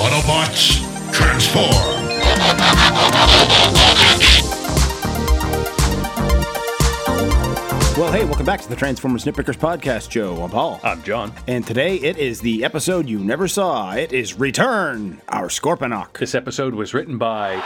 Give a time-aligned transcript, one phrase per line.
[0.00, 0.80] Autobots,
[1.12, 1.68] transform!
[7.98, 10.42] Well, hey, welcome back to the Transformers Nitpickers podcast, Joe.
[10.42, 10.80] I'm Paul.
[10.82, 11.34] I'm John.
[11.46, 13.92] And today it is the episode you never saw.
[13.92, 16.16] It is Return, our Scorponok.
[16.18, 17.56] This episode was written by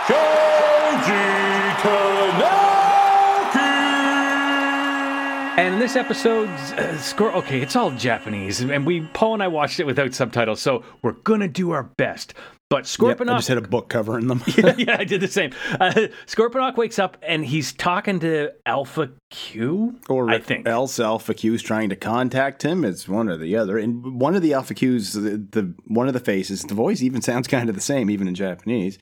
[5.56, 7.32] And in this episode, uh, score.
[7.32, 11.12] Okay, it's all Japanese, and we Paul and I watched it without subtitles, so we're
[11.12, 12.34] gonna do our best.
[12.70, 14.42] But Yep, I just had a book covering them.
[14.56, 15.52] yeah, I did the same.
[15.78, 20.66] Uh, Scorponok wakes up and he's talking to Alpha Q, or I think.
[20.66, 22.84] else Alpha Q is trying to contact him.
[22.84, 23.78] It's one or the other.
[23.78, 27.22] And one of the Alpha Q's, the, the one of the faces, the voice even
[27.22, 28.98] sounds kind of the same, even in Japanese.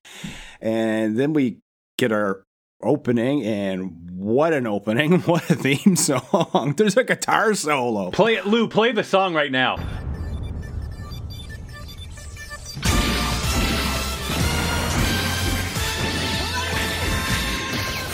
[0.60, 1.58] And then we
[1.96, 2.42] get our
[2.82, 5.20] opening, and what an opening!
[5.22, 6.74] What a theme song!
[6.76, 8.10] There's a guitar solo.
[8.10, 8.68] Play it, Lou.
[8.68, 9.76] Play the song right now.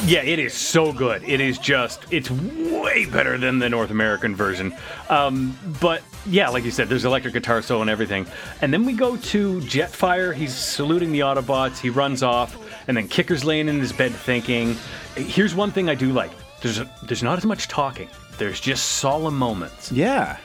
[0.09, 1.23] Yeah, it is so good.
[1.23, 4.75] It is just, it's way better than the North American version.
[5.11, 8.27] Um, but yeah, like you said, there's electric guitar solo and everything.
[8.63, 10.35] And then we go to Jetfire.
[10.35, 11.79] He's saluting the Autobots.
[11.79, 12.57] He runs off.
[12.89, 14.77] And then Kicker's laying in his bed thinking.
[15.15, 16.31] Here's one thing I do like
[16.63, 19.93] there's, there's not as much talking, there's just solemn moments.
[19.93, 20.39] Yeah.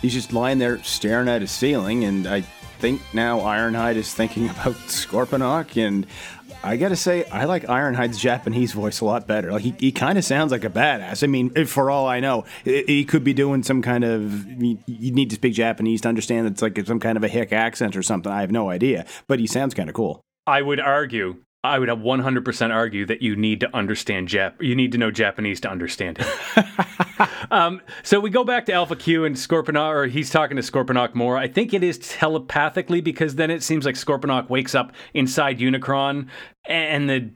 [0.00, 2.40] He's just lying there staring at his ceiling, and I
[2.78, 6.06] think now Ironhide is thinking about Scorponok, and
[6.62, 9.52] I gotta say, I like Ironhide's Japanese voice a lot better.
[9.52, 11.22] Like, he, he kind of sounds like a badass.
[11.22, 14.46] I mean, for all I know, he could be doing some kind of.
[14.50, 17.96] You need to speak Japanese to understand it's like some kind of a hick accent
[17.96, 18.32] or something.
[18.32, 20.20] I have no idea, but he sounds kind of cool.
[20.46, 24.60] I would argue, I would have 100% argue that you need to understand Jap.
[24.60, 27.28] You need to know Japanese to understand it.
[27.50, 31.14] um, so we go back to Alpha Q and Scorponok, or he's talking to Scorponok
[31.14, 31.36] more.
[31.36, 36.28] I think it is telepathically because then it seems like Scorponok wakes up inside Unicron.
[36.68, 37.30] And the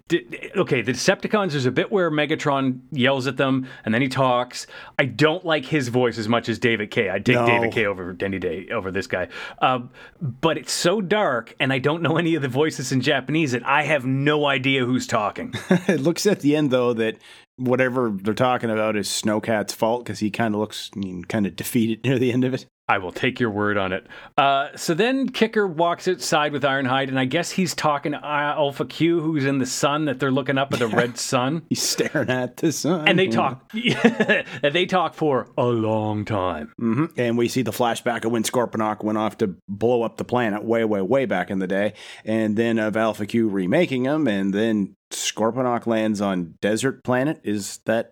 [0.56, 1.52] okay, the Decepticons.
[1.52, 4.66] There's a bit where Megatron yells at them, and then he talks.
[4.98, 7.10] I don't like his voice as much as David Kaye.
[7.10, 7.46] I take No.
[7.46, 7.86] David Kaye.
[7.86, 9.28] over Denny Day over this guy.
[9.60, 13.52] Um, but it's so dark, and I don't know any of the voices in Japanese
[13.52, 15.54] that I have no idea who's talking.
[15.70, 17.16] it looks at the end though that
[17.56, 20.90] whatever they're talking about is Snowcat's fault because he kind of looks
[21.28, 22.66] kind of defeated near the end of it.
[22.90, 24.04] I will take your word on it.
[24.36, 28.54] Uh, so then Kicker walks outside with Ironhide, and I guess he's talking to uh,
[28.56, 31.62] Alpha Q, who's in the sun that they're looking up at the red sun.
[31.68, 33.70] He's staring at the sun, And they talk.
[33.74, 36.72] and they talk for a long time.
[36.80, 40.24] hmm And we see the flashback of when Scorponok went off to blow up the
[40.24, 41.92] planet way, way, way back in the day,
[42.24, 47.40] and then of Alpha Q remaking him, and then Scorponok lands on Desert Planet.
[47.44, 48.10] Is that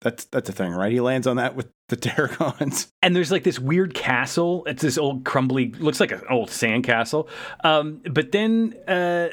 [0.00, 0.92] that's that's a thing, right?
[0.92, 2.88] He lands on that with the Terrorcons.
[3.02, 4.64] And there's like this weird castle.
[4.66, 7.28] It's this old crumbly, looks like an old sand castle.
[7.64, 9.28] Um, but then, uh,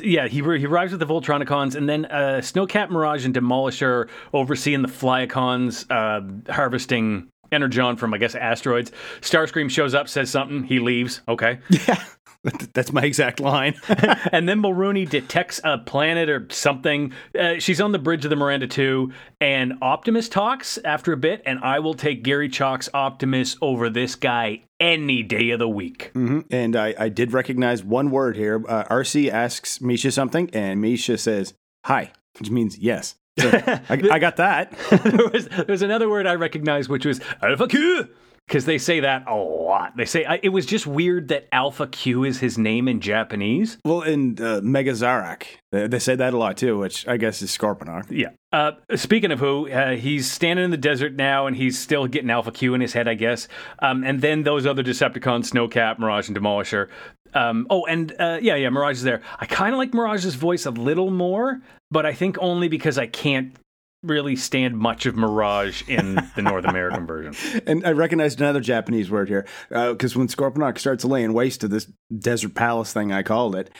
[0.00, 4.82] yeah, he, he arrives with the Voltronicons, and then uh, Snowcat, Mirage, and Demolisher overseeing
[4.82, 8.90] the Flyacons uh, harvesting energon from, I guess, asteroids.
[9.20, 11.20] Starscream shows up, says something, he leaves.
[11.28, 11.58] Okay.
[11.86, 12.02] Yeah,
[12.74, 13.74] that's my exact line.
[14.32, 17.12] and then Mulrooney detects a planet or something.
[17.38, 21.42] Uh, she's on the bridge of the Miranda 2, and Optimus talks after a bit,
[21.46, 26.10] and I will take Gary Chalk's Optimus over this guy any day of the week.
[26.14, 26.44] Mhm.
[26.50, 28.62] And I, I did recognize one word here.
[28.68, 31.54] Uh, RC asks Misha something, and Misha says
[31.84, 32.10] "Hi,"
[32.40, 33.14] which means yes.
[33.38, 34.72] So I, I got that.
[34.90, 38.08] there, was, there was another word I recognized, which was Alpha Q.
[38.48, 39.96] Because they say that a lot.
[39.96, 43.78] They say it was just weird that Alpha Q is his name in Japanese.
[43.84, 47.56] Well, in uh, Megazarak, they, they say that a lot too, which I guess is
[47.56, 48.10] Scorponok.
[48.10, 48.30] Yeah.
[48.52, 52.28] Uh, speaking of who, uh, he's standing in the desert now, and he's still getting
[52.30, 53.48] Alpha Q in his head, I guess.
[53.78, 56.88] Um, and then those other Decepticons, Snowcat, Mirage, and Demolisher.
[57.34, 59.22] Um, oh, and uh, yeah, yeah, Mirage is there.
[59.40, 63.06] I kind of like Mirage's voice a little more, but I think only because I
[63.06, 63.56] can't
[64.02, 67.34] really stand much of Mirage in the North American version.
[67.66, 71.90] And I recognized another Japanese word here because when Scorponok starts laying waste to this
[72.16, 73.70] desert palace thing, I called it.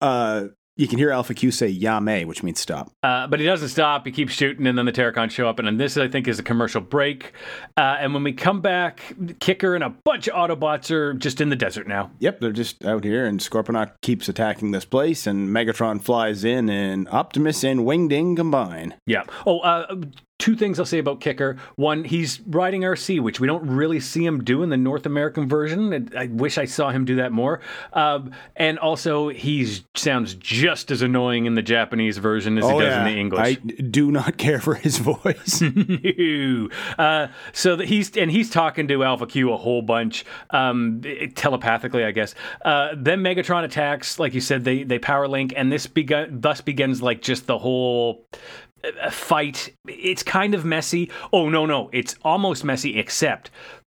[0.00, 0.46] Uh,
[0.76, 2.90] you can hear Alpha Q say "Yame," which means stop.
[3.02, 4.04] Uh, but he doesn't stop.
[4.06, 5.58] He keeps shooting, and then the Terrorcons show up.
[5.58, 7.32] And then this, I think, is a commercial break.
[7.76, 11.48] Uh, and when we come back, Kicker and a bunch of Autobots are just in
[11.48, 12.10] the desert now.
[12.18, 16.68] Yep, they're just out here, and Scorponok keeps attacking this place, and Megatron flies in,
[16.68, 18.94] and Optimus and Wingding combine.
[19.06, 19.24] Yeah.
[19.46, 19.96] Oh, uh,
[20.38, 21.56] two things I'll say about Kicker.
[21.76, 25.48] One, he's riding RC, which we don't really see him do in the North American
[25.48, 26.10] version.
[26.16, 27.60] I wish I saw him do that more.
[27.92, 32.80] Um, and also, he sounds just as annoying in the Japanese version as he Oh,
[32.80, 33.06] does yeah.
[33.06, 33.40] in the English.
[33.40, 35.62] I do not care for his voice.
[35.76, 36.68] No.
[36.98, 41.00] Uh, so that he's and he's talking to Alpha Q a whole bunch um,
[41.34, 42.34] telepathically, I guess.
[42.64, 46.60] Uh, then Megatron attacks, like you said, they they power link, and this begun thus
[46.60, 48.26] begins like just the whole
[49.00, 49.74] uh, fight.
[49.86, 51.10] It's kind of messy.
[51.32, 53.50] Oh no, no, it's almost messy, except.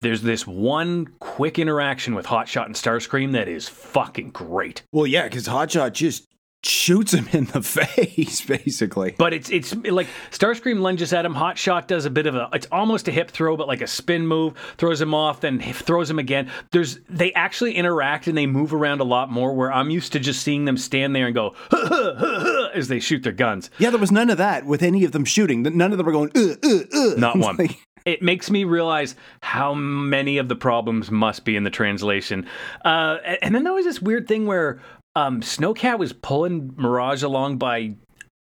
[0.01, 4.83] There's this one quick interaction with Hotshot and Starscream that is fucking great.
[4.93, 6.26] well, yeah, because Hotshot just
[6.63, 9.15] shoots him in the face, basically.
[9.17, 11.33] But it's it's like Starscream lunges at him.
[11.33, 13.87] Hot Shot does a bit of a it's almost a hip throw, but like a
[13.87, 16.49] spin move, throws him off, then throws him again.
[16.71, 19.53] There's they actually interact and they move around a lot more.
[19.53, 21.55] Where I'm used to just seeing them stand there and go
[22.73, 23.69] as they shoot their guns.
[23.77, 25.63] Yeah, there was none of that with any of them shooting.
[25.63, 27.13] None of them were going, uh, uh, uh.
[27.17, 27.57] Not one.
[27.57, 32.47] like- It makes me realize how many of the problems must be in the translation.
[32.85, 34.79] Uh, and then there was this weird thing where
[35.17, 37.95] um, Snowcat was pulling Mirage along by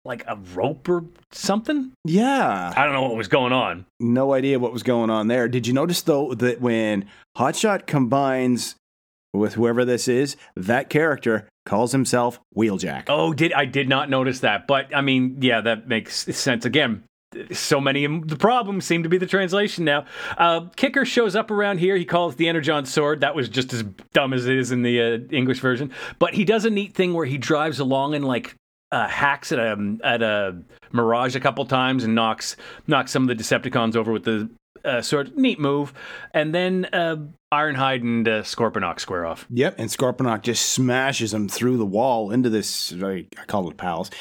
[0.05, 1.93] like a rope or something.
[2.03, 2.73] yeah.
[2.75, 3.85] I don't know what was going on.
[3.99, 5.47] No idea what was going on there.
[5.47, 7.05] Did you notice, though, that when
[7.37, 8.75] Hotshot combines
[9.33, 13.05] with whoever this is, that character calls himself Wheeljack?
[13.07, 16.65] Oh, did I did not notice that, but I mean, yeah, that makes sense.
[16.65, 17.03] Again,
[17.51, 20.05] so many the problems seem to be the translation now.
[20.37, 21.95] Uh, Kicker shows up around here.
[21.95, 23.21] He calls the Energon sword.
[23.21, 23.83] That was just as
[24.13, 25.91] dumb as it is in the uh, English version.
[26.19, 28.55] But he does a neat thing where he drives along and like
[28.91, 30.57] uh, hacks at a at a
[30.91, 32.55] Mirage a couple times and knocks
[32.87, 34.49] knocks some of the Decepticons over with the
[34.85, 35.35] uh, sword.
[35.37, 35.93] Neat move.
[36.33, 37.17] And then uh,
[37.53, 39.45] Ironhide and uh, Scorponok square off.
[39.49, 43.73] Yep, and Scorponok just smashes him through the wall into this, I I call it
[43.73, 44.11] a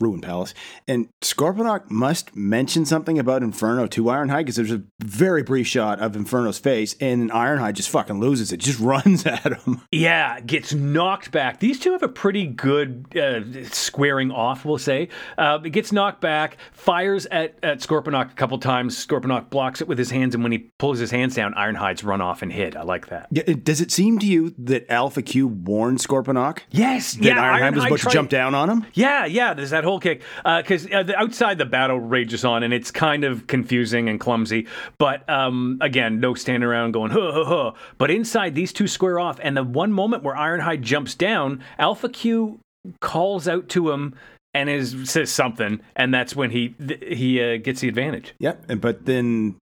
[0.00, 0.54] ruined palace.
[0.86, 6.00] And Scorponok must mention something about Inferno to Ironhide because there's a very brief shot
[6.00, 9.82] of Inferno's face, and Ironhide just fucking loses it, just runs at him.
[9.92, 11.60] Yeah, gets knocked back.
[11.60, 15.08] These two have a pretty good uh, squaring off, we'll say.
[15.36, 19.04] Uh, it gets knocked back, fires at, at Scorponok a couple times.
[19.06, 22.20] Scorponok blocks it with his hands, and when he pulls his hands down, Ironhide's run
[22.20, 22.76] off and hid.
[22.76, 23.28] I like that.
[23.30, 27.34] Yeah, Does it seem to you that Alpha Q warned Scorponok Yes, that yeah.
[27.34, 28.86] Ironhide was Ironhide about to jump down on him?
[28.94, 29.54] Yeah, yeah.
[29.54, 33.24] There's that whole kick because uh, the outside the battle rages on, and it's kind
[33.24, 34.66] of confusing and clumsy.
[34.98, 37.72] But um, again, no standing around going huh huh huh.
[37.98, 42.08] But inside, these two square off, and the one moment where Ironhide jumps down, Alpha
[42.08, 42.60] Q
[43.00, 44.14] calls out to him
[44.54, 48.34] and is says something, and that's when he th- he uh, gets the advantage.
[48.38, 49.56] Yep, and but then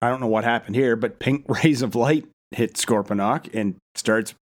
[0.00, 4.34] I don't know what happened here, but pink rays of light hit Scorponok and starts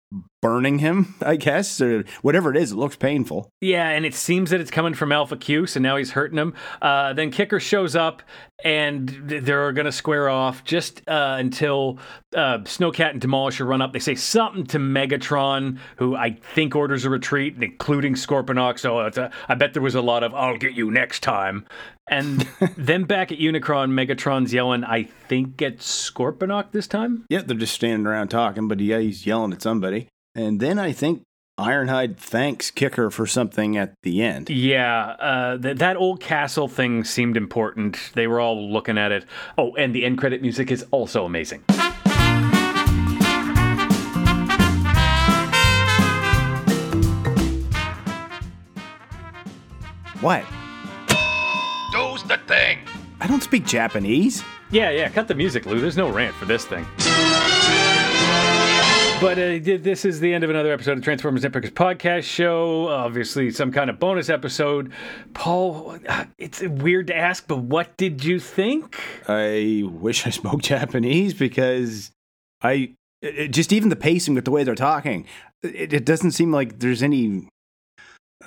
[0.41, 2.71] burning him, I guess, or whatever it is.
[2.71, 3.49] It looks painful.
[3.61, 6.53] Yeah, and it seems that it's coming from Alpha Q, so now he's hurting him.
[6.81, 8.23] Uh, then Kicker shows up,
[8.63, 11.99] and they're going to square off just uh, until
[12.35, 13.93] uh, Snowcat and Demolisher run up.
[13.93, 18.79] They say something to Megatron, who I think orders a retreat, including Scorponok.
[18.79, 21.65] So it's a, I bet there was a lot of "I'll get you next time."
[22.07, 22.41] And
[22.77, 27.75] then back at Unicron, Megatron's yelling, "I think at Scorponok this time." Yeah, they're just
[27.75, 30.09] standing around talking, but yeah, he's yelling at somebody.
[30.35, 31.23] And then I think
[31.59, 34.49] Ironhide thanks Kicker for something at the end.
[34.49, 38.11] Yeah, uh, th- that old castle thing seemed important.
[38.13, 39.25] They were all looking at it.
[39.57, 41.63] Oh, and the end credit music is also amazing.
[50.21, 50.45] What?
[51.91, 52.79] Do's the thing.
[53.19, 54.43] I don't speak Japanese.
[54.69, 55.81] Yeah, yeah, cut the music, Lou.
[55.81, 56.85] There's no rant for this thing.
[59.21, 62.87] But uh, this is the end of another episode of Transformers Nitpickers podcast show.
[62.87, 64.91] Obviously, some kind of bonus episode.
[65.35, 68.99] Paul, uh, it's weird to ask, but what did you think?
[69.27, 72.11] I wish I spoke Japanese because
[72.63, 75.27] I it, just even the pacing with the way they're talking,
[75.61, 77.47] it, it doesn't seem like there's any.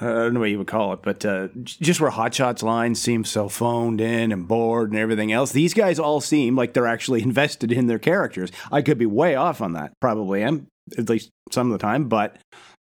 [0.00, 3.24] I don't know what you would call it, but uh, just where Hotshot's lines seem
[3.24, 7.22] so phoned in and bored and everything else, these guys all seem like they're actually
[7.24, 8.50] invested in their characters.
[8.72, 10.66] I could be way off on that, probably am,
[10.98, 12.36] at least some of the time, but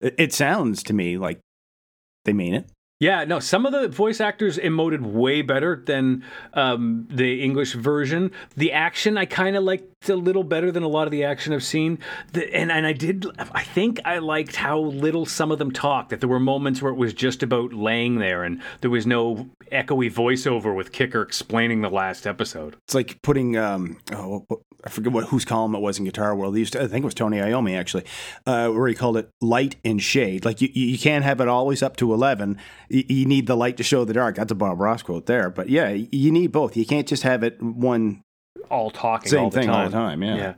[0.01, 1.41] it, it sounds to me like
[2.25, 2.71] they mean it.
[3.01, 6.25] Yeah, no, some of the voice actors emoted way better than
[6.55, 8.33] um, the English version.
[8.57, 11.53] The action I kind of liked a little better than a lot of the action
[11.53, 12.01] I've seen.
[12.33, 16.11] The, and, and I did, I think I liked how little some of them talked,
[16.11, 19.49] that there were moments where it was just about laying there and there was no
[19.71, 22.75] echoey voiceover with Kicker explaining the last episode.
[22.85, 24.45] It's like putting um oh
[24.85, 26.55] I forget what whose column it was in Guitar World.
[26.55, 28.05] He used to, I think it was Tony Iommi actually,
[28.47, 30.45] uh, where he called it light and shade.
[30.45, 32.59] Like you you can't have it always up to eleven,
[32.91, 34.37] y- you need the light to show the dark.
[34.37, 35.51] That's a Bob Ross quote there.
[35.51, 36.77] But yeah, you need both.
[36.77, 38.23] You can't just have it one
[38.71, 39.77] all talking same all the thing time.
[39.77, 40.23] all the time.
[40.23, 40.37] Yeah.
[40.37, 40.55] Yeah.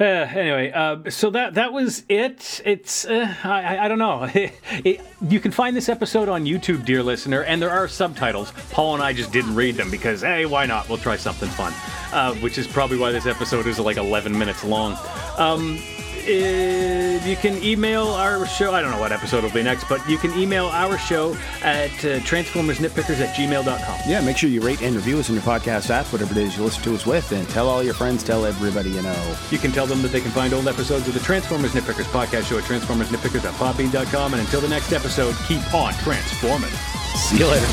[0.00, 2.60] Uh, anyway, uh, so that that was it.
[2.64, 4.28] It's uh, I, I- don't know.
[4.34, 8.52] It- you can find this episode on YouTube, dear listener, and there are subtitles.
[8.70, 10.88] Paul and I just didn't read them because hey, why not?
[10.88, 11.72] We'll try something fun.
[12.12, 14.96] Uh, which is probably why this episode is like 11 minutes long.
[15.38, 15.78] Um,
[16.24, 18.74] you can email our show.
[18.74, 21.90] I don't know what episode will be next, but you can email our show at
[22.04, 24.00] uh, transformersnitpickers at gmail.com.
[24.06, 26.56] Yeah, make sure you rate and review us in your podcast app, whatever it is
[26.56, 29.36] you listen to us with, and tell all your friends, tell everybody you know.
[29.50, 32.44] You can tell them that they can find old episodes of the Transformers Nitpickers podcast
[32.44, 34.34] show at transformersnitpickers.podbean.com.
[34.34, 36.70] And until the next episode, keep on transforming.
[37.16, 37.66] See you later.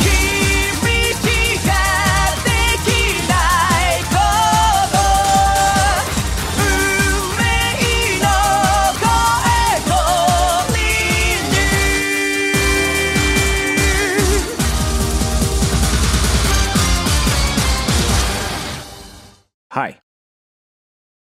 [0.00, 0.53] Keep